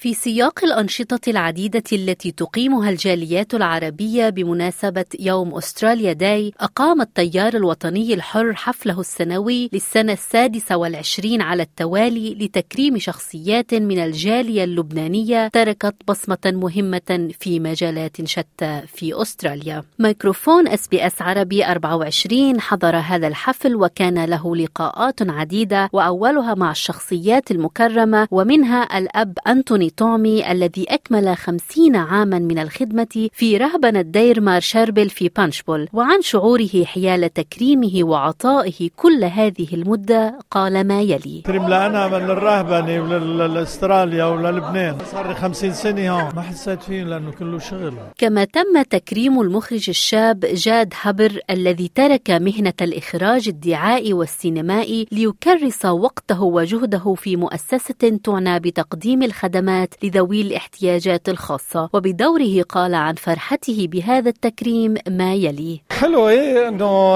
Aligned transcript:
في 0.00 0.14
سياق 0.14 0.64
الأنشطة 0.64 1.30
العديدة 1.30 1.82
التي 1.92 2.30
تقيمها 2.30 2.90
الجاليات 2.90 3.54
العربية 3.54 4.28
بمناسبة 4.28 5.04
يوم 5.20 5.54
Australia 5.54 6.12
Day 6.12 6.52
أقام 6.60 7.00
التيار 7.00 7.54
الوطني 7.54 8.14
الحر 8.14 8.54
حفله 8.54 9.00
السنوي 9.00 9.70
للسنة 9.72 10.12
السادسة 10.12 10.76
والعشرين 10.76 11.42
على 11.42 11.62
التوالي 11.62 12.34
لتكريم 12.34 12.98
شخصيات 12.98 13.74
من 13.74 13.98
الجالية 13.98 14.64
اللبنانية 14.64 15.48
تركت 15.48 15.94
بصمة 16.08 16.38
مهمة 16.46 17.30
في 17.40 17.60
مجالات 17.60 18.26
شتى 18.26 18.82
في 18.86 19.22
أستراليا. 19.22 19.84
ميكروفون 19.98 20.68
أس 20.68 20.88
بي 20.88 21.06
أس 21.06 21.22
عربي 21.22 21.64
24 21.64 22.60
حضر 22.60 22.96
هذا 22.96 23.26
الحفل 23.26 23.76
وكان 23.76 24.24
له 24.24 24.56
لقاءات 24.56 25.30
عديدة 25.30 25.90
وأولها 25.92 26.54
مع 26.54 26.70
الشخصيات 26.70 27.50
المكرمة 27.50 28.28
ومنها 28.30 28.98
الأب 28.98 29.38
أنتوني 29.46 29.89
تومي 29.96 30.52
الذي 30.52 30.86
أكمل 30.88 31.36
خمسين 31.36 31.96
عاما 31.96 32.38
من 32.38 32.58
الخدمة 32.58 33.28
في 33.32 33.56
رهبنة 33.56 34.00
دير 34.00 34.40
مار 34.40 34.60
شربل 34.60 35.10
في 35.10 35.28
بانشبول 35.28 35.88
وعن 35.92 36.22
شعوره 36.22 36.84
حيال 36.84 37.32
تكريمه 37.32 38.04
وعطائه 38.04 38.90
كل 38.96 39.24
هذه 39.24 39.66
المدة 39.72 40.38
قال 40.50 40.86
ما 40.86 41.00
يلي. 41.00 41.42
كريم 41.46 41.68
لأنا 41.68 42.08
من 42.08 42.30
الرهبنة 42.30 43.18
لاستراليا 43.46 44.24
وللبنان. 44.24 44.98
صار 45.12 45.28
لي 45.28 45.34
50 45.34 45.72
سنة 45.72 46.10
هون. 46.10 46.34
ما 46.34 46.42
حسيت 46.42 46.82
فيه 46.82 47.02
لأنه 47.04 47.30
كله 47.30 47.58
شغل. 47.58 47.94
كما 48.18 48.44
تم 48.44 48.82
تكريم 48.90 49.40
المخرج 49.40 49.84
الشاب 49.88 50.40
جاد 50.40 50.94
هبر 51.00 51.40
الذي 51.50 51.90
ترك 51.94 52.30
مهنة 52.30 52.72
الإخراج 52.80 53.48
الدعائي 53.48 54.12
والسينمائي 54.12 55.06
ليكرس 55.12 55.84
وقته 55.84 56.42
وجهده 56.42 57.14
في 57.14 57.36
مؤسسة 57.36 58.18
تعنى 58.24 58.60
بتقديم 58.60 59.22
الخدمات 59.22 59.79
الخدمات 59.80 60.04
لذوي 60.04 60.40
الاحتياجات 60.40 61.28
الخاصة 61.28 61.90
وبدوره 61.92 62.62
قال 62.68 62.94
عن 62.94 63.14
فرحته 63.14 63.88
بهذا 63.90 64.28
التكريم 64.28 64.94
ما 65.08 65.34
يلي 65.34 65.80
حلو 65.90 66.28
إيه 66.28 66.68
إنه 66.68 67.14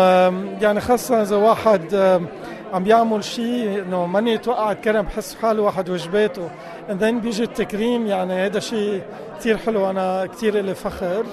يعني 0.63 0.81
خاصة 0.81 1.23
إذا 1.23 1.37
واحد 1.37 1.95
عم 2.73 2.85
بيعمل 2.85 3.25
شيء 3.25 3.83
إنه 3.83 4.07
ماني 4.07 4.33
يتوقع 4.33 4.73
كرم 4.73 5.03
بحس 5.03 5.35
حاله 5.35 5.63
واحد 5.63 5.91
وجباته 5.91 6.51
بعدين 6.89 7.21
بيجي 7.21 7.43
التكريم 7.43 8.07
يعني 8.07 8.33
هذا 8.33 8.61
شيء 8.61 9.03
كثير 9.39 9.57
حلو 9.59 9.91
أنا 9.91 10.27
كثير 10.27 10.61
لي 10.61 10.75
فخر 10.75 11.25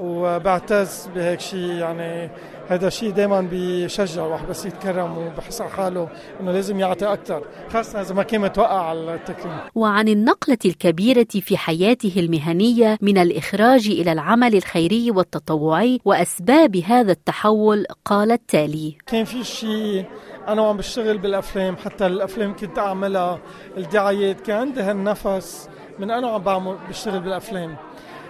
وبعتز 0.00 1.08
بهيك 1.14 1.40
شيء 1.40 1.72
يعني 1.72 2.30
هذا 2.68 2.88
الشيء 2.88 3.10
دائما 3.10 3.40
بيشجع 3.40 4.26
الواحد 4.26 4.48
بس 4.48 4.66
يتكرم 4.66 5.18
وبحس 5.18 5.60
على 5.60 5.70
حاله 5.70 6.08
إنه 6.40 6.52
لازم 6.52 6.80
يعطي 6.80 7.12
أكثر 7.12 7.42
خاصة 7.72 8.00
إذا 8.00 8.14
ما 8.14 8.22
كان 8.22 8.40
متوقع 8.40 8.88
على 8.88 9.14
التكريم. 9.14 9.56
وعن 9.74 10.08
النقلة 10.08 10.58
الكبيرة 10.64 11.26
في 11.40 11.56
حياته 11.56 12.12
المهنية 12.16 12.98
من 13.02 13.18
الإخراج 13.18 13.86
إلى 13.86 14.12
العمل 14.12 14.54
الخيري 14.54 15.10
والتطوعي 15.10 16.00
وأسباب 16.04 16.76
هذا 16.76 17.12
التحول 17.12 17.84
قال 18.04 18.32
التالي. 18.32 18.96
كان 19.06 19.24
في 19.24 19.44
شيء 19.44 20.04
أنا 20.48 20.62
وعم 20.62 20.76
بشتغل 20.76 21.18
بالأفلام 21.18 21.76
حتى 21.76 22.06
الأفلام 22.06 22.56
كنت 22.56 22.78
أعملها 22.78 23.38
الدعايات 23.76 24.40
كان 24.40 24.56
عندي 24.56 24.80
هالنفس 24.80 25.68
من 25.98 26.10
أنا 26.10 26.26
وعم 26.26 26.42
بعمل 26.42 26.76
بشتغل 26.88 27.20
بالأفلام. 27.20 27.76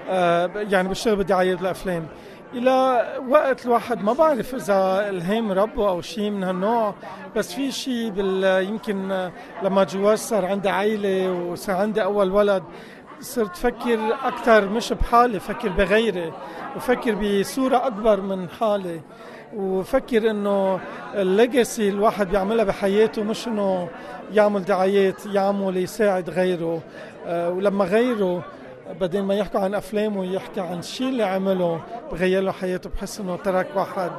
آه 0.08 0.50
يعني 0.54 0.88
بشتغل 0.88 1.16
بالدعايات 1.16 1.58
بالأفلام. 1.58 2.06
إلى 2.54 3.06
وقت 3.28 3.66
الواحد 3.66 4.04
ما 4.04 4.12
بعرف 4.12 4.54
إذا 4.54 5.08
الهيم 5.08 5.52
ربه 5.52 5.88
أو 5.88 6.00
شيء 6.00 6.30
من 6.30 6.44
هالنوع 6.44 6.94
بس 7.36 7.54
في 7.54 7.72
شيء 7.72 8.10
بال 8.10 8.64
يمكن 8.68 9.28
لما 9.62 9.84
جواز 9.84 10.18
صار 10.18 10.46
عندي 10.46 10.68
عائله 10.68 11.32
وصار 11.32 11.76
عندي 11.76 12.02
أول 12.02 12.30
ولد 12.30 12.62
صرت 13.20 13.56
فكر 13.56 14.14
أكثر 14.24 14.68
مش 14.68 14.92
بحالي 14.92 15.40
فكر 15.40 15.68
بغيري 15.68 16.32
وفكر 16.76 17.14
بصورة 17.14 17.86
أكبر 17.86 18.20
من 18.20 18.48
حالي 18.48 19.00
وفكر 19.56 20.30
إنه 20.30 20.80
الليجاسي 21.14 21.88
الواحد 21.88 22.28
بيعملها 22.28 22.64
بحياته 22.64 23.22
مش 23.22 23.48
إنه 23.48 23.88
يعمل 24.32 24.64
دعايات 24.64 25.26
يعمل 25.26 25.76
يساعد 25.76 26.30
غيره. 26.30 26.80
آه، 27.26 27.50
ولما 27.50 27.84
غيره 27.84 28.44
بدل 29.00 29.22
ما 29.22 29.34
يحكوا 29.34 29.60
عن 29.60 29.74
أفلامه 29.74 30.24
يحكي 30.24 30.60
عن 30.60 30.78
الشيء 30.78 31.08
اللي 31.08 31.22
عمله. 31.22 31.80
بغير 32.12 32.42
له 32.42 32.52
حياته 32.52 32.90
بحس 32.90 33.20
انه 33.20 33.36
ترك 33.36 33.66
واحد 33.76 34.10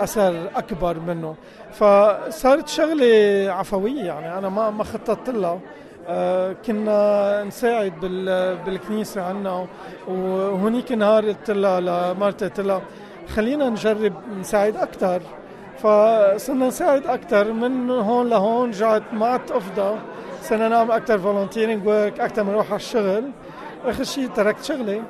أثر 0.00 0.50
أكبر 0.56 0.98
منه 0.98 1.34
فصارت 1.72 2.68
شغلة 2.68 3.46
عفوية 3.52 4.04
يعني 4.04 4.38
أنا 4.38 4.48
ما 4.48 4.70
ما 4.70 4.84
خططت 4.84 5.30
لها. 5.30 5.60
آه، 6.08 6.52
كنا 6.66 7.44
نساعد 7.44 7.92
بالكنيسة 8.66 9.22
عنا 9.22 9.66
وهونيك 10.08 10.92
نهار 10.92 11.26
قلت 11.26 11.50
لها 11.50 11.80
لمرتي 11.80 12.44
قلت 12.44 12.60
لها. 12.60 12.82
خلينا 13.28 13.68
نجرب 13.68 14.12
نساعد 14.40 14.76
أكثر 14.76 15.22
فصرنا 15.78 16.66
نساعد 16.68 17.06
أكثر 17.06 17.52
من 17.52 17.90
هون 17.90 18.28
لهون 18.28 18.68
رجعت 18.68 19.02
ما 19.12 19.26
عدت 19.26 19.50
افضى 19.50 19.98
صرنا 20.42 20.68
نعمل 20.68 20.90
أكثر 20.90 21.18
volunteering 21.18 21.86
work 21.86 22.20
أكثر 22.20 22.44
من 22.44 22.52
نروح 22.52 22.66
على 22.66 22.76
الشغل. 22.76 23.24
آخر 23.86 24.04
شيء 24.04 24.28
تركت 24.28 24.64
شغلي 24.64 25.02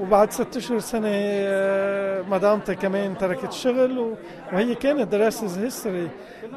وبعد 0.00 0.32
ست 0.32 0.56
اشهر 0.56 0.78
سنة 0.78 1.08
آه، 1.12 2.22
مدامتي 2.22 2.74
كمان 2.74 3.18
تركت 3.18 3.48
الشغل 3.48 4.14
وهي 4.52 4.74
كانت 4.74 5.12
دراسة 5.12 5.64
history 5.64 6.08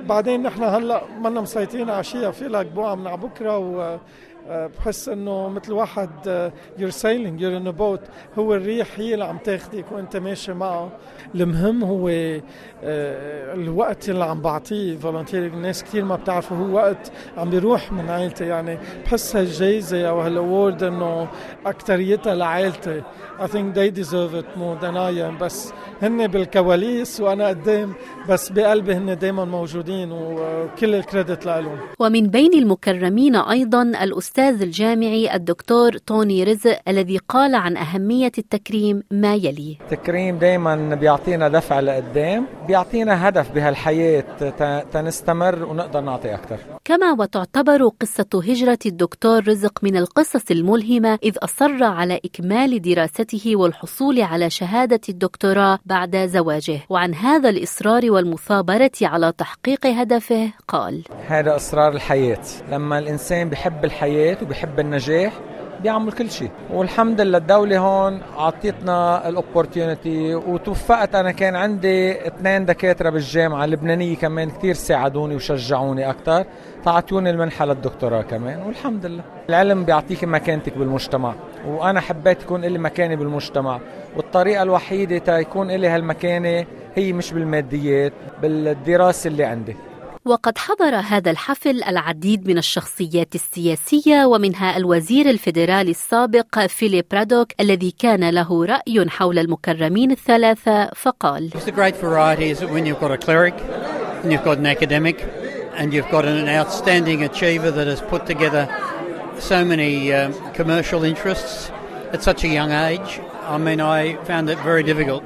بعدين 0.01 0.44
نحن 0.44 0.63
هلأ 0.63 1.01
منا 1.19 1.41
مسيطرين 1.41 1.89
على 1.89 2.03
شيء 2.03 2.31
في 2.31 2.47
لك 2.47 2.66
بوعة 2.66 2.95
من 2.95 3.16
بكرة 3.16 3.57
و 3.57 3.97
بحس 4.50 5.09
إنه 5.09 5.50
مثل 5.50 5.73
واحد 5.73 6.09
you're 6.78 6.90
sailing 6.90 7.41
you're 7.41 7.57
in 7.57 7.72
boat 7.72 8.01
هو 8.39 8.55
الريح 8.55 8.88
هي 8.97 9.13
اللي 9.13 9.25
عم 9.25 9.38
تاخذك 9.38 9.85
وأنت 9.91 10.17
ماشي 10.17 10.53
معه. 10.53 10.91
المهم 11.35 11.83
هو 11.83 12.09
آه، 12.09 13.53
الوقت 13.53 14.09
اللي 14.09 14.23
عم 14.23 14.41
بعطيه 14.41 14.97
volunteer 14.97 15.45
الناس 15.45 15.83
كثير 15.83 16.05
ما 16.05 16.16
بتعرفوا 16.16 16.57
هو 16.57 16.75
وقت 16.75 17.11
عم 17.38 17.49
بيروح 17.49 17.91
من 17.91 18.09
عائلتي 18.09 18.45
يعني 18.47 18.78
بحس 19.05 19.35
هالجايزة 19.35 20.09
أو 20.09 20.22
هال 20.22 20.39
award 20.39 20.84
إنه 20.83 21.28
اكثريتها 21.66 22.35
لعائلتي 22.35 23.01
think 23.51 23.73
they 23.73 23.89
deserve 23.89 24.33
it 24.35 24.49
more 24.57 24.75
than 24.75 24.95
I 24.97 25.11
am. 25.28 25.38
بس 25.41 25.73
هن 26.01 26.28
بالكواليس 26.28 27.22
وأنا 27.22 27.47
قدام 27.47 27.94
بس 28.29 28.49
بقلبي 28.49 28.94
هن 28.94 29.17
دائما 29.17 29.45
موجودين 29.45 30.11
وكل 30.11 30.95
ال 30.95 31.03
credit 31.03 31.45
لهم 31.45 31.78
ومن 31.99 32.28
بين 32.28 32.53
المكرمين 32.53 33.35
أيضا 33.35 33.91
الأستاذ 34.29 34.62
الجامعي 34.62 35.35
الدكتور 35.35 35.97
توني 35.97 36.44
رزق 36.44 36.79
الذي 36.88 37.17
قال 37.17 37.56
عن 37.56 37.78
أهمية 37.78 38.31
التكريم 38.38 39.03
ما 39.12 39.35
يلي. 39.35 39.78
التكريم 39.81 40.38
دائما 40.38 40.95
بيعطينا 40.95 41.47
دفع 41.47 41.79
لقدام 41.79 42.45
بيعطينا 42.67 43.29
هدف 43.29 43.51
بهالحياة 43.51 44.23
تنستمر 44.94 45.63
ونقدر 45.63 46.01
نعطي 46.01 46.34
أكثر 46.34 46.57
كما 46.85 47.12
وتعتبر 47.12 47.88
قصة 47.88 48.28
هجرة 48.34 48.79
الدكتور 48.85 49.47
رزق 49.47 49.84
من 49.84 49.97
القصص 49.97 50.52
الملهمة 50.52 51.20
إذ 51.23 51.37
أصر 51.37 51.84
على 51.84 52.20
إكمال 52.26 52.81
دراسته 52.81 53.55
والحصول 53.55 54.22
على 54.22 54.49
شهادة 54.49 55.02
الدكتوراه 55.09 55.79
بعد 55.85 56.17
زواجه. 56.17 56.79
وعن 56.90 57.14
هذا 57.14 57.49
الإصرار 57.49 58.11
والمثابرة 58.11 58.91
على 59.02 59.34
تحقيق 59.37 59.85
هدفه 59.85 60.52
قال 60.67 61.03
هذا 61.28 61.55
إصرار 61.55 61.93
الحياة. 61.93 62.46
لما 62.72 62.99
الإنسان 62.99 63.49
بحب 63.49 63.85
الحياة 63.85 64.18
وبحب 64.41 64.79
النجاح 64.79 65.33
بيعمل 65.83 66.11
كل 66.11 66.31
شيء. 66.31 66.49
والحمد 66.73 67.21
لله 67.21 67.37
الدولة 67.37 67.77
هون 67.77 68.21
عطيتنا 68.37 69.29
الاوبورتيونيتي 69.29 70.35
وتوفقت. 70.35 71.16
أنا 71.16 71.31
كان 71.31 71.55
عندي 71.55 72.27
اثنين 72.27 72.66
دكاترة 72.66 73.09
بالجامعة 73.09 73.66
اللبنانية 73.66 74.16
كمان 74.16 74.49
كثير 74.49 74.73
ساعدوني 74.73 75.35
وشجعوني 75.35 76.09
أكثر 76.09 76.45
تعطوني 76.85 77.29
المنحة 77.29 77.66
للدكتوراه 77.66 78.21
كمان 78.21 78.61
والحمد 78.61 79.05
لله. 79.05 79.23
العلم 79.49 79.85
بيعطيك 79.85 80.23
مكانتك 80.23 80.77
بالمجتمع 80.77 81.33
وأنا 81.67 81.99
حبيت 82.01 82.41
يكون 82.41 82.61
لي 82.61 82.79
مكاني 82.79 83.16
بالمجتمع. 83.16 83.79
والطريقة 84.17 84.63
الوحيدة 84.63 85.17
تيكون 85.17 85.71
لي 85.71 85.87
هالمكانة 85.87 86.66
هي 86.95 87.13
مش 87.13 87.33
بالماديات 87.33 88.13
بالدراسة 88.41 89.27
اللي 89.27 89.43
عندي. 89.43 89.75
وقد 90.29 90.58
حضر 90.58 90.96
هذا 90.96 91.31
الحفل 91.31 91.84
العديد 91.84 92.47
من 92.47 92.58
الشخصيات 92.58 93.35
السياسية 93.35 94.26
ومنها 94.26 94.78
الوزير 94.78 95.29
الفيدرالي 95.29 95.91
السابق 95.91 96.66
فيليب 96.66 97.05
رادوك 97.14 97.47
الذي 97.59 97.91
كان 97.99 98.29
له 98.29 98.66
رأي 98.66 99.09
حول 99.09 99.40
المكرمين 99.40 100.11
الثلاثة 100.11 100.90
فقال 100.96 101.52
and 105.78 105.93
you've 105.93 106.11
got 106.11 106.26
an 106.26 106.49
outstanding 106.49 107.23
achiever 107.23 107.72
that 107.72 107.87
has 107.87 108.02
put 108.02 108.26
together 108.26 108.67
so 109.40 109.64
many 109.64 110.11
um, 110.11 110.34
commercial 110.53 111.05
interests 111.05 111.72
at 112.11 112.22
such 112.22 112.43
a 112.43 112.49
young 112.49 112.72
age. 112.73 113.22
I 113.43 113.58
mean, 113.58 113.79
I 113.79 114.17
found 114.26 114.49
it 114.49 114.59
very 114.59 114.84
difficult 114.84 115.23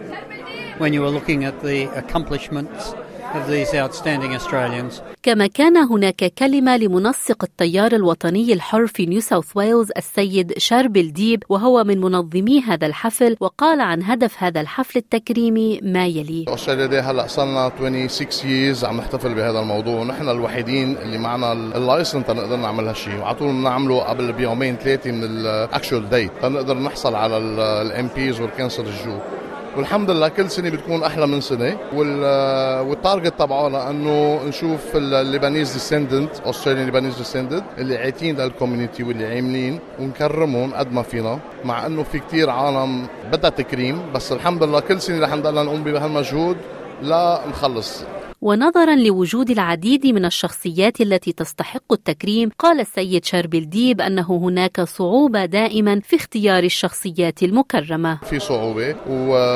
when 0.78 0.94
you 0.94 1.02
were 1.02 1.10
looking 1.10 1.44
at 1.44 1.64
the 1.64 1.86
accomplishments 1.98 2.94
of 3.36 3.48
these 3.52 3.74
outstanding 3.74 4.34
Australians. 4.36 5.02
كما 5.24 5.48
كان 5.48 5.78
هناك 5.78 6.34
كلمة 6.40 6.78
لمنسق 6.78 7.44
التيار 7.44 7.92
الوطني 7.96 8.54
الحر 8.54 8.88
في 8.88 9.06
نيو 9.06 9.22
ساوث 9.22 9.46
ويلز 9.56 9.92
السيد 9.98 10.54
شاربل 10.58 11.14
ديب 11.14 11.44
وهو 11.50 11.84
من 11.84 12.02
منظمي 12.02 12.62
هذا 12.62 12.88
الحفل 12.88 13.38
وقال 13.40 13.82
عن 13.82 14.04
هدف 14.04 14.44
هذا 14.44 14.62
الحفل 14.62 15.00
التكريمي 15.00 15.80
ما 15.84 16.06
يلي 16.08 16.46
أستراليا 16.48 16.86
دي 16.86 17.00
هلأ 17.00 17.28
صرنا 17.28 17.72
26 17.78 18.76
years 18.76 18.84
عم 18.84 18.98
نحتفل 18.98 19.34
بهذا 19.34 19.60
الموضوع 19.60 20.00
ونحن 20.02 20.30
الوحيدين 20.30 20.98
اللي 20.98 21.18
معنا 21.18 21.54
ال 21.54 21.63
license 21.63 22.26
تنقدر 22.26 22.56
نعمل 22.56 22.88
هالشيء 22.88 23.20
وعلى 23.20 23.36
طول 23.36 23.48
بنعمله 23.52 24.00
قبل 24.04 24.34
بيومين 24.34 24.76
ثلاثة 24.76 25.12
من 25.12 25.24
ال 25.24 25.36
actual 25.36 26.10
date 26.10 26.32
تنقدر 26.42 26.78
نحصل 26.78 27.16
على 27.16 27.38
ال 27.82 28.10
MPs 28.16 28.42
وال 28.42 28.51
council 28.51 28.84
الجو 28.86 29.18
والحمد 29.78 30.12
لله 30.12 30.28
كل 30.28 30.50
سنة 30.50 30.70
بتكون 30.70 31.04
أحلى 31.04 31.28
من 31.28 31.42
سنة. 31.42 31.78
وال 32.90 33.01
target 33.01 33.34
تبعنا 33.40 33.90
إنه 33.90 34.40
نشوف 34.48 34.96
ال 34.96 35.05
Lebanese 35.05 35.74
descendant 35.74 36.30
Australian 36.46 36.86
Lebanese 36.86 37.18
descendant 37.18 37.64
اللي 37.78 37.98
عاطيين 37.98 38.42
لل 38.42 38.53
community 38.53 39.04
واللي 39.04 39.26
عاملين 39.26 39.80
ونكرمهم 40.00 40.74
قد 40.74 40.94
ما 40.94 41.02
فينا. 41.02 41.40
مع 41.66 41.86
إنه 41.86 42.04
في 42.04 42.20
كتير 42.20 42.50
عالم 42.50 43.08
بدها 43.32 43.50
تكريم 43.50 44.02
بس 44.14 44.32
الحمد 44.32 44.64
لله 44.64 44.80
كل 44.80 45.02
سنة 45.02 45.26
رح 45.26 45.34
نضلنا 45.34 45.64
نقوم 45.64 45.84
بهالمجهود 45.84 46.58
لا 47.02 47.42
نخلص. 47.50 48.04
ونظرا 48.46 48.96
لوجود 48.96 49.50
العديد 49.50 50.08
من 50.08 50.26
الشخصيات 50.26 51.02
التي 51.02 51.32
تستحق 51.32 51.94
التكريم 51.94 52.50
قال 52.60 52.80
السيد 52.80 53.26
شربل 53.26 53.70
ديب 53.70 54.02
أنه 54.02 54.38
هناك 54.38 54.82
صعوبة 54.82 55.46
دائما 55.46 56.00
في 56.00 56.16
اختيار 56.16 56.64
الشخصيات 56.64 57.44
المكرمة. 57.44 58.20
في 58.24 58.40
صعوبة 58.40 58.96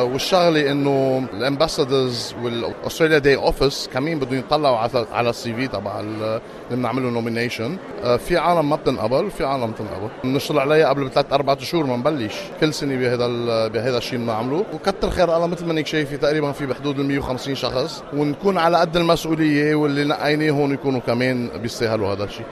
والشغلة 0.04 0.72
إنه 0.72 1.28
ال 1.34 1.42
ambassadors 1.42 2.36
وال 2.44 2.57
Australia 2.57 3.18
Day 3.18 3.36
office 3.36 3.90
كمان 3.94 4.20
بدهم 4.20 4.40
يطلعوا 4.40 4.78
على 5.12 5.30
ال 5.30 5.54
CV 5.54 5.68
تبع 5.68 6.00
اللي 6.00 6.42
بنعمله 6.72 7.10
nomination 7.10 7.78
في 8.18 8.38
عالم 8.38 8.70
ما 8.70 8.76
بتنقبل 8.76 9.26
وفي 9.26 9.46
عالم 9.46 9.72
بتنقبل 9.72 10.10
بنشتغل 10.24 10.60
عليها 10.60 10.90
قبل 10.90 11.06
بثلاث 11.08 11.34
أربع 11.34 11.58
شهور 11.58 11.86
ما 11.86 11.98
نبلش. 11.98 12.36
كل 12.62 12.74
سنة 12.74 12.96
بهذا 12.96 13.28
بهذا 13.68 13.98
الشيء 13.98 14.20
بنعمله. 14.20 14.66
وكتر 14.74 15.10
خير 15.10 15.36
الله 15.36 15.48
مثل 15.48 15.66
ما 15.66 15.72
انك 15.72 15.88
شايفة 15.88 16.16
تقريبا 16.16 16.52
في 16.52 16.66
بحدود 16.66 17.00
ال 17.00 17.06
150 17.06 17.56
شخص. 17.56 18.04
ونكون 18.14 18.58
على 18.58 18.77
قد 18.82 18.98
المسؤولية 18.98 19.76
واللي 19.76 20.04
نقيناهم 20.04 20.74
يكونوا 20.74 21.00
كمان 21.00 21.50
بيستاهلوا 21.62 22.14
هذا 22.14 22.24
الشيء 22.24 22.46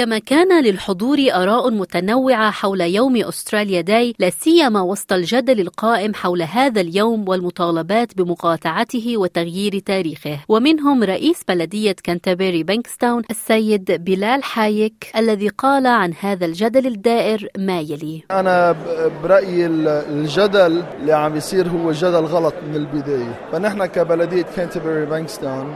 كما 0.00 0.18
كان 0.18 0.64
للحضور 0.64 1.18
آراء 1.32 1.70
متنوعة 1.70 2.50
حول 2.50 2.80
يوم 2.80 3.16
Australia 3.16 3.80
Day 3.80 4.14
لا 4.18 4.30
سيما 4.30 4.80
وسط 4.80 5.12
الجدل 5.12 5.60
القائم 5.60 6.14
حول 6.14 6.42
هذا 6.42 6.80
اليوم 6.80 7.28
والمطالبات 7.28 8.16
بمقاطعته 8.16 9.16
وتغيير 9.16 9.78
تاريخه. 9.78 10.38
ومنهم 10.48 11.04
رئيس 11.04 11.44
بلدية 11.48 11.96
كانتربري 12.04 12.62
بانكستاون 12.62 13.22
السيد 13.30 14.04
بلال 14.04 14.44
حايك 14.44 15.12
الذي 15.16 15.48
قال 15.48 15.86
عن 15.86 16.12
هذا 16.20 16.46
الجدل 16.46 16.86
الدائر 16.86 17.48
ما 17.58 17.80
يلي. 17.80 18.22
أنا 18.30 18.76
برأيي 19.22 19.66
الجدل 19.66 20.82
اللي 21.00 21.12
عم 21.12 21.36
يصير 21.36 21.68
هو 21.68 21.92
جدل 21.92 22.24
غلط 22.24 22.54
من 22.68 22.76
البداية. 22.76 23.48
فنحن 23.52 23.86
كبلدية 23.86 24.46
كانتربري 24.56 25.06
بانكستاون 25.06 25.74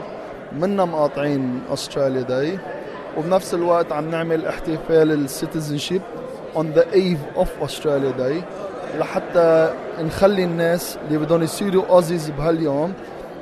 منا 0.59 0.85
مقاطعين 0.85 1.59
Australia 1.69 2.21
Day. 2.21 2.59
وبنفس 3.17 3.53
الوقت 3.53 3.91
عم 3.91 4.09
نعمل 4.09 4.45
احتفال 4.45 5.11
ال 5.11 5.19
citizenship 5.19 6.01
on 6.55 6.63
the 6.77 6.95
eve 6.95 7.41
of 7.41 7.67
Australia 7.67 8.19
Day 8.19 8.43
لحتى 8.99 9.73
نخلي 9.99 10.43
الناس 10.43 10.97
اللي 11.07 11.17
بدهم 11.17 11.43
يصيروا 11.43 11.83
Aussies 11.89 12.29
بهاليوم 12.29 12.93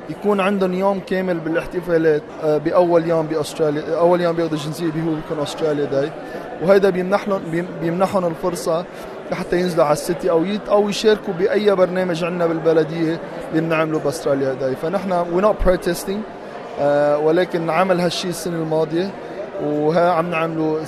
يكون 0.09 0.39
عندهم 0.39 0.73
يوم 0.73 0.99
كامل 0.99 1.39
بالاحتفالات 1.39 2.21
بأول 2.43 3.07
يوم 3.07 3.27
بأستراليا 3.27 3.97
أول 3.99 4.21
يوم 4.21 4.35
بياخذوا 4.35 4.57
الجنسية 4.57 4.85
اللي 4.85 5.01
هو 5.11 5.15
بيكون 5.15 5.39
Australia 5.39 5.85
Day 5.85 6.11
وهذا 6.63 6.89
بيمنح 6.89 7.27
لهم 7.27 7.41
بيمنحهم 7.81 8.25
الفرصة 8.25 8.85
لحتى 9.31 9.59
ينزلوا 9.59 9.85
على 9.85 9.93
ال 9.93 10.00
city 10.00 10.29
أو 10.29 10.45
أو 10.69 10.89
يشاركوا 10.89 11.33
بأي 11.33 11.75
برنامج 11.75 12.23
عندنا 12.23 12.45
بالبلدية 12.45 13.19
اللي 13.49 13.61
بنعمله 13.61 13.99
ب 13.99 14.05
Australia 14.05 14.53
Day 14.53 14.75
فنحن 14.75 15.11
we 15.11 15.41
not 15.41 15.55
protesting 15.65 16.19
ولكن 17.23 17.69
عمل 17.69 17.99
هالشيء 17.99 18.29
السنة 18.29 18.55
الماضية. 18.55 19.11
وها 19.61 20.11
عم 20.11 20.29
نعملوا 20.29 20.79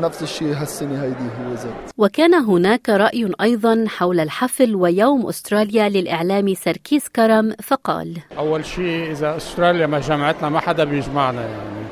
نفس 0.00 0.22
الشيء 0.22 0.54
هالسنة 0.54 1.02
هيدي 1.02 1.14
هو 1.14 1.54
زاد 1.54 1.74
وكان 1.98 2.34
هناك 2.34 2.88
رأي 2.88 3.32
أيضا 3.40 3.84
حول 3.88 4.20
الحفل 4.20 4.74
ويوم 4.76 5.26
أستراليا 5.26 5.88
للاعلامي 5.88 6.54
سركيس 6.54 7.08
كرم 7.08 7.54
فقال 7.62 8.16
أول 8.38 8.64
شيء 8.64 9.10
إذا 9.10 9.36
أستراليا 9.36 9.86
ما 9.86 9.98
جمعتنا 9.98 10.48
ما 10.48 10.60
حدا 10.60 10.84
بيجمعنا 10.84 11.40
يعني. 11.40 11.86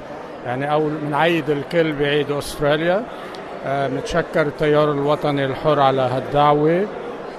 يعني 0.47 0.73
أول 0.73 0.91
بنعيد 1.03 1.51
الكل 1.51 1.93
بعيد 1.93 2.31
أستراليا. 2.31 3.05
بنتشكر 3.67 4.47
التيار 4.47 4.93
الوطني 4.93 5.45
الحر 5.45 5.81
على 5.81 6.03
هالدعوة 6.03 6.87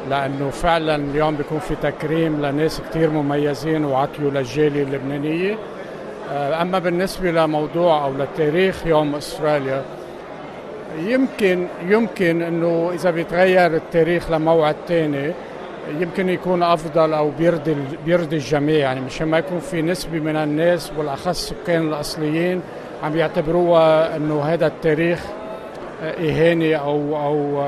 لأنه 0.09 0.49
فعلا 0.49 0.95
اليوم 0.95 1.35
بيكون 1.35 1.59
في 1.59 1.75
تكريم 1.75 2.45
لناس 2.45 2.81
كثير 2.89 3.09
مميزين 3.09 3.85
وعطيوا 3.85 4.31
للجالية 4.31 4.83
اللبنانية. 4.83 5.57
أما 6.31 6.79
بالنسبة 6.79 7.31
لموضوع 7.31 8.05
أو 8.05 8.13
للتاريخ 8.13 8.87
يوم 8.87 9.15
أستراليا 9.15 9.81
يمكن 10.97 11.67
يمكن 11.87 12.41
إنه 12.41 12.91
إذا 12.93 13.11
بيتغير 13.11 13.75
التاريخ 13.75 14.31
لموعد 14.31 14.75
ثاني 14.87 15.31
يمكن 15.99 16.29
يكون 16.29 16.63
أفضل 16.63 17.13
أو 17.13 17.31
بيرضي 17.39 17.75
بيرضي 18.05 18.35
الجميع. 18.35 18.77
يعني 18.77 19.01
مشان 19.01 19.27
ما 19.27 19.37
يكون 19.37 19.59
في 19.59 19.81
نسبة 19.81 20.19
من 20.19 20.35
الناس 20.35 20.89
بالاخص 20.89 21.27
السكان 21.27 21.87
الأصليين 21.87 22.61
عم 23.03 23.17
يعتبروها 23.17 24.15
إنه 24.15 24.41
هذا 24.41 24.67
التاريخ 24.67 25.25
اهانه 26.03 26.75
أو 26.75 27.17
أو 27.17 27.63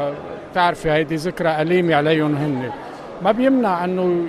بتعرفي 0.51 0.91
هيدي 0.91 1.15
ذكرى 1.15 1.61
أليمة 1.61 1.95
عليهم 1.95 2.35
هن. 2.35 2.69
ما 3.21 3.31
بيمنع 3.31 3.85
إنه 3.85 4.25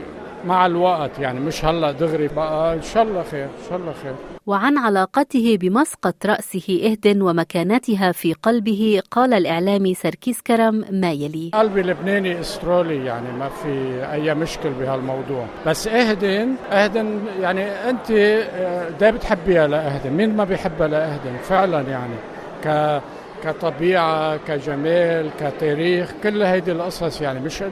مع 0.47 0.67
الوقت 0.67 1.19
يعني 1.19 1.41
مش 1.41 1.65
هلأ 1.65 1.93
دغري 1.93 2.29
بقى 2.29 2.75
إن 2.75 2.83
شاء 2.83 3.03
الله 3.03 3.23
خير 3.23 3.45
إن 3.45 3.65
شاء 3.69 3.79
الله 3.79 3.93
خير. 4.03 4.15
وعن 4.47 4.79
علاقته 4.79 5.57
بمسقط 5.61 6.27
رأسه 6.27 6.81
إهدن 6.91 7.23
ومكانتها 7.23 8.13
في 8.13 8.33
قلبه 8.33 9.03
قال 9.11 9.35
الإعلامي 9.35 9.95
سركيس 9.95 10.41
كرم 10.41 10.85
ما 10.91 11.13
يلي. 11.13 11.51
قلبي 11.55 11.83
لبناني 11.83 12.41
أسترالي 12.41 13.05
يعني 13.05 13.33
ما 13.39 13.49
في 13.49 14.03
أي 14.13 14.35
مشكل 14.35 14.71
بهالموضوع. 14.71 15.47
بس 15.67 15.89
إهدن 15.89 16.55
إهدن 16.71 17.21
يعني 17.41 17.65
أنت 17.65 18.13
ده 19.01 19.11
بتحبيها 19.11 19.67
لإهدن 19.67 20.11
مين 20.11 20.37
ما 20.37 20.45
بيحبها 20.45 20.89
لإهدن 20.89 21.37
فعلا 21.43 21.81
يعني 21.81 22.15
ك 22.65 23.01
كطبيعة 23.45 24.37
كجمال 24.37 25.31
كتاريخ 25.41 26.13
كل 26.23 26.43
هيدي 26.43 26.73
القصص 26.73 27.21
يعني. 27.21 27.41
مش 27.41 27.63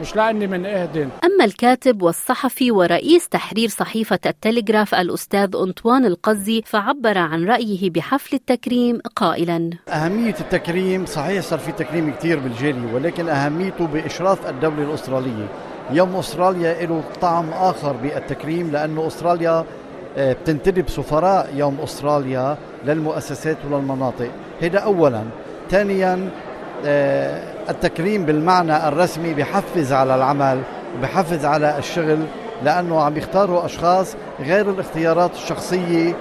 مش 0.00 0.16
لأني 0.16 0.46
من 0.46 0.66
إهدن. 0.66 1.08
أما 1.24 1.44
الكاتب 1.44 2.02
والصحفي 2.02 2.70
ورئيس 2.70 3.28
تحرير 3.28 3.68
صحيفة 3.68 4.18
التلغراف 4.26 4.94
الأستاذ 4.94 5.56
أنطوان 5.56 6.04
القزي 6.04 6.62
فعبر 6.66 7.18
عن 7.18 7.44
رأيه 7.44 7.90
بحفل 7.90 8.36
التكريم 8.36 9.00
قائلا. 9.16 9.70
أهمية 9.88 10.34
التكريم 10.40 11.06
صحيح 11.06 11.42
صار 11.42 11.58
في 11.58 11.72
تكريم 11.72 12.12
كثير 12.12 12.38
بالجالية 12.38 12.94
ولكن 12.94 13.28
أهميته 13.28 13.86
بإشراف 13.86 14.50
الدولة 14.50 14.82
الأسترالية. 14.82 15.48
يوم 15.90 16.16
أستراليا 16.16 16.86
له 16.86 17.02
طعم 17.20 17.50
آخر 17.50 17.92
بالتكريم 17.92 18.70
لأنه 18.70 19.06
أستراليا 19.06 19.64
بتنتدب 20.18 20.88
سفراء 20.88 21.50
يوم 21.54 21.80
أستراليا. 21.80 22.56
للمؤسسات 22.86 23.56
وللمناطق. 23.70 24.30
هذا 24.62 24.78
أولا. 24.78 25.22
ثانيا 25.70 26.28
التكريم 27.70 28.24
بالمعنى 28.24 28.88
الرسمي 28.88 29.34
بحفز 29.34 29.92
على 29.92 30.14
العمل 30.14 30.58
وبحفز 30.98 31.44
على 31.44 31.78
الشغل 31.78 32.18
لأنه 32.64 33.00
عم 33.00 33.16
يختاروا 33.16 33.64
أشخاص 33.64 34.16
غير 34.40 34.70
الاختيارات 34.70 35.34
الشخصية 35.34 36.14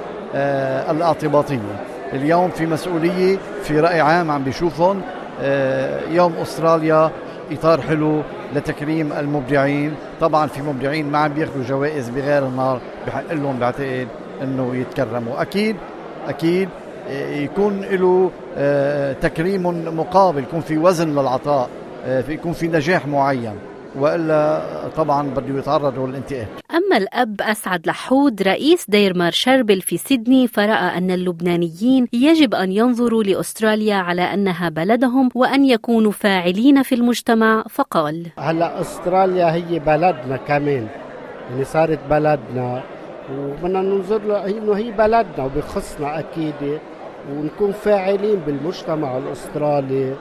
الاعتباطية 0.91 1.60
اليوم 2.13 2.50
في 2.50 2.65
مسؤولية 2.65 3.38
في 3.63 3.80
رأي 3.80 4.01
عام 4.01 4.32
عم 4.32 4.44
بيشوفهم. 4.44 5.01
يوم 6.10 6.34
أستراليا 6.41 7.12
إطار 7.51 7.82
حلو 7.82 8.22
لتكريم 8.56 9.13
المبدعين. 9.13 9.96
طبعا 10.22 10.48
في 10.48 10.62
مبدعين 10.62 11.12
ما 11.12 11.18
عم 11.18 11.34
بياخذوا 11.34 11.63
جوائز 11.63 12.10
بغير 12.10 12.46
النار 12.46 12.80
بحق 13.08 13.34
لهم 13.34 13.60
بعتقد 13.60 14.08
إنه 14.41 14.75
يتكرموا. 14.75 15.41
أكيد 15.41 15.75
أكيد 16.27 16.69
يكون 17.29 17.81
له 17.81 18.31
آه، 18.57 19.13
تكريم 19.13 19.63
مقابل 19.99 20.43
يكون 20.43 20.61
في 20.61 20.77
وزن 20.77 21.09
للعطاء 21.09 21.69
آه، 22.05 22.23
يكون 22.29 22.53
في 22.53 22.67
نجاح 22.67 23.07
معين 23.07 23.55
وإلا 23.95 24.61
طبعا 24.97 25.27
بده 25.29 25.59
يتعرضوا 25.59 26.07
للانتقاد. 26.07 26.47
أما 26.71 26.97
الأب 26.97 27.41
أسعد 27.41 27.87
لحود 27.87 28.41
رئيس 28.41 28.85
دير 28.89 29.17
مار 29.17 29.31
شربل 29.31 29.81
في 29.81 29.97
سيدني 29.97 30.47
فرأى 30.47 30.97
أن 30.97 31.11
اللبنانيين 31.11 32.07
يجب 32.13 32.55
أن 32.55 32.71
ينظروا 32.71 33.23
لأستراليا 33.23 33.95
على 33.95 34.21
أنها 34.21 34.69
بلدهم 34.69 35.29
وأن 35.35 35.65
يكونوا 35.65 36.11
فاعلين 36.11 36.83
في 36.83 36.95
المجتمع 36.95 37.63
فقال: 37.69 38.27
هلأ 38.37 38.81
أستراليا 38.81 39.53
هي 39.53 39.79
بلدنا 39.79 40.37
كمان 40.47 40.87
يعني 41.51 41.63
صارت 41.63 41.99
بلدنا 42.09 42.83
وبدنا 43.29 43.81
ننظر 43.81 44.21
له 44.23 44.47
إنه 44.47 44.73
هي 44.73 44.91
بلدنا 44.91 45.43
وبخصنا 45.45 46.19
أكيد 46.19 46.79
ونكون 47.31 47.71
فاعلين 47.71 48.39
بالمجتمع 48.45 49.17
الأسترالي. 49.17 50.13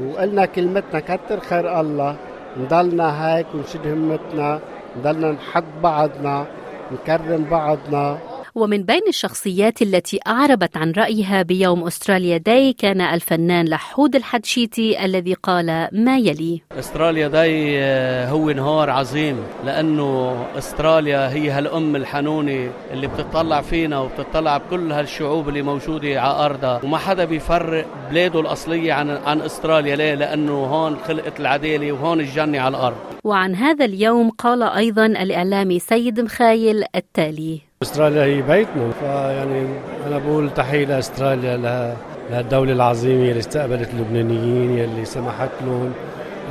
وقلنا 0.00 0.44
كلمتنا 0.46 1.00
كتر 1.00 1.40
خير 1.40 1.80
الله 1.80 2.16
نضلنا 2.60 3.08
هيك 3.22 3.46
ونشد 3.54 3.86
همتنا 3.86 4.60
نضلنا 4.96 5.32
نحب 5.32 5.64
بعضنا 5.82 6.46
نكرم 6.92 7.44
بعضنا. 7.50 8.18
ومن 8.56 8.82
بين 8.82 9.02
الشخصيات 9.08 9.82
التي 9.82 10.20
أعربت 10.26 10.76
عن 10.76 10.92
رأيها 10.92 11.42
بيوم 11.42 11.86
أستراليا 11.86 12.36
داي 12.38 12.72
كان 12.72 13.00
الفنان 13.00 13.68
لحود 13.68 14.16
الحدشيتي 14.16 15.04
الذي 15.04 15.34
قال 15.34 15.88
ما 15.92 16.18
يلي. 16.18 16.62
أستراليا 16.78 17.28
داي 17.28 17.82
آه، 17.82 18.28
هو 18.28 18.50
نهار 18.50 18.90
عظيم 18.90 19.36
لأنه 19.64 20.36
أستراليا 20.58 21.32
هي 21.32 21.50
هالأم 21.50 21.96
الحنونة 21.96 22.70
اللي 22.92 23.06
بتطلع 23.06 23.60
فينا 23.60 24.00
وبتطلع 24.00 24.56
بكل 24.56 24.92
هالشعوب 24.92 25.48
اللي 25.48 25.62
موجودة 25.62 26.20
على 26.20 26.44
أرضها. 26.44 26.80
وما 26.84 26.98
حدا 26.98 27.24
بيفرق 27.24 27.86
بلاده 28.10 28.40
الأصلية 28.40 28.92
عن 28.92 29.10
عن 29.10 29.40
أستراليا 29.40 29.96
ليه؟ 29.96 30.14
لأنه 30.14 30.52
هون 30.52 30.96
خلقت 30.96 31.40
العدالة 31.40 31.92
وهون 31.92 32.20
الجنة 32.20 32.60
على 32.60 32.76
الأرض. 32.76 32.96
وعن 33.24 33.54
هذا 33.54 33.84
اليوم 33.84 34.30
قال 34.30 34.62
أيضا 34.62 35.06
الإعلامي 35.06 35.78
سيد 35.78 36.20
مخايل 36.20 36.84
التالي. 36.94 37.65
أستراليا 37.82 38.24
هي 38.24 38.42
بيتنا. 38.42 38.90
فيعني 39.00 39.66
أنا 40.06 40.18
بقول 40.18 40.54
تحية 40.54 40.84
لأستراليا 40.84 41.56
لها 41.56 41.96
لهالدولة 42.30 42.72
العظيمة 42.72 43.28
اللي 43.28 43.38
استقبلت 43.38 43.90
اللبنانيين 43.94 44.78
يلي 44.78 45.04
سمحت 45.04 45.50
لهم 45.60 45.92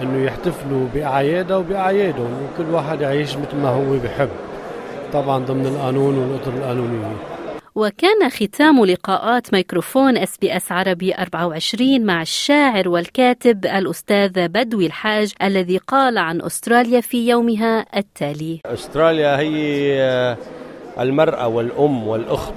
إنه 0.02 0.26
يحتفلوا 0.26 0.88
بأعيادها 0.94 1.58
وبأعيادهم 1.58 2.32
وكل 2.44 2.70
واحد 2.70 3.02
يعيش 3.02 3.38
مثل 3.38 3.58
ما 3.58 3.70
هو 3.70 3.98
بحب. 4.04 4.30
طبعا 5.14 5.46
ضمن 5.46 5.66
القانون 5.66 6.18
والاطر 6.18 6.54
القانونية. 6.54 7.16
وكان 7.76 8.30
ختام 8.30 8.86
لقاءات 8.86 9.54
ميكروفون 9.54 10.18
إس 10.18 10.38
بي 10.38 10.58
إس 10.58 10.72
عربي 10.72 11.16
24 11.16 12.06
مع 12.06 12.22
الشاعر 12.22 12.90
والكاتب 12.90 13.66
الأستاذ 13.66 14.48
بدوي 14.48 14.86
الحاج 14.86 15.34
الذي 15.42 15.78
قال 15.78 16.18
عن 16.18 16.42
أستراليا 16.42 17.02
في 17.02 17.30
يومها 17.30 17.86
التالي. 17.98 18.60
أستراليا 18.66 19.40
هي 19.40 20.38
المرأة 21.00 21.48
والأم 21.48 22.08
والأخت 22.08 22.54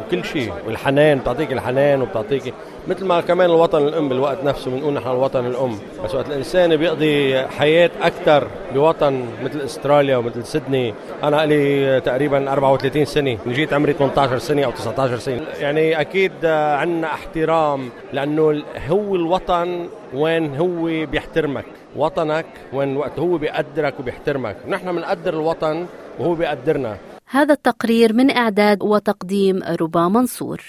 وكل 0.00 0.24
شيء 0.24 0.52
والحنان 0.66 1.18
بتعطيك 1.18 1.52
الحنان 1.52 2.02
وبتعطيك 2.02 2.54
مثل 2.88 3.04
ما 3.04 3.20
كمان 3.20 3.50
الوطن 3.50 3.82
الأم 3.88 4.08
بالوقت 4.08 4.44
نفسه 4.44 4.70
بنقول 4.70 4.94
نحن 4.94 5.10
الوطن 5.10 5.46
الأم. 5.46 5.78
بس 6.04 6.14
وقت 6.14 6.26
الإنسان 6.26 6.76
بيقضي 6.76 7.42
حياة 7.46 7.90
أكثر 8.02 8.46
بوطن 8.74 9.24
مثل 9.44 9.60
أستراليا 9.60 10.16
ومثل 10.16 10.44
سيدني. 10.44 10.94
أنا 11.22 11.46
لي 11.46 12.00
تقريبا 12.00 12.52
34 12.52 13.04
سنة 13.04 13.38
جيت 13.46 13.72
عمري 13.72 13.92
18 13.92 14.38
سنة 14.38 14.64
أو 14.64 14.70
19 14.70 15.18
سنة. 15.18 15.40
يعني 15.60 16.00
أكيد 16.00 16.32
عندنا 16.44 17.06
احترام 17.06 17.90
لأنه 18.12 18.62
هو 18.88 19.14
الوطن 19.14 19.88
وين 20.14 20.56
هو 20.56 21.06
بيحترمك. 21.06 21.64
وطنك 21.96 22.46
وين 22.72 22.96
وقت 22.96 23.18
هو 23.18 23.38
بيقدرك 23.38 24.00
وبيحترمك. 24.00 24.56
نحن 24.68 24.96
بنقدر 24.96 25.34
الوطن 25.34 25.86
وهو 26.18 26.34
بيقدرنا. 26.34 26.96
هذا 27.32 27.52
التقرير 27.52 28.12
من 28.12 28.30
إعداد 28.30 28.82
وتقديم 28.82 29.62
ربا 29.80 30.08
منصور. 30.08 30.62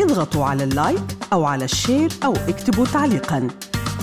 اضغطوا 0.00 0.44
على 0.44 0.64
ال 0.64 0.72
like 0.72 1.04
أو 1.32 1.44
على 1.44 1.64
ال 1.64 1.72
share 1.72 2.12
أو 2.24 2.32
اكتبوا 2.32 2.86
تعليقاً. 2.86 3.48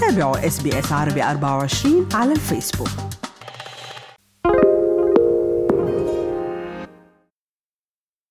تابعوا 0.02 0.48
إس 0.48 0.60
عربي 0.92 1.24
24 1.24 2.10
على 2.14 2.32
الفيسبوك. 2.32 3.11